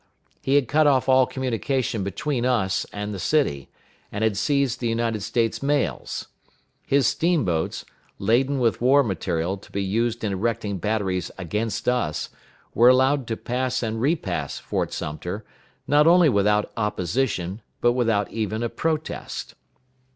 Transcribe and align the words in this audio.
He 0.41 0.55
had 0.55 0.67
cut 0.67 0.87
off 0.87 1.07
all 1.07 1.27
communication 1.27 2.03
between 2.03 2.43
us 2.43 2.87
and 2.91 3.13
the 3.13 3.19
city, 3.19 3.69
and 4.11 4.23
had 4.23 4.35
seized 4.35 4.79
the 4.79 4.87
United 4.87 5.21
States 5.21 5.61
mails. 5.61 6.27
His 6.83 7.05
steamboats, 7.05 7.85
laden 8.17 8.57
with 8.57 8.81
war 8.81 9.03
material 9.03 9.57
to 9.57 9.71
be 9.71 9.83
used 9.83 10.23
in 10.23 10.31
erecting 10.31 10.79
batteries 10.79 11.29
against 11.37 11.87
us, 11.87 12.29
were 12.73 12.89
allowed 12.89 13.27
to 13.27 13.37
pass 13.37 13.83
and 13.83 14.01
repass 14.01 14.57
Fort 14.57 14.91
Sumter, 14.91 15.45
not 15.87 16.07
only 16.07 16.29
without 16.29 16.71
opposition, 16.75 17.61
but 17.79 17.91
without 17.93 18.27
even 18.31 18.63
a 18.63 18.69
protest. 18.69 19.53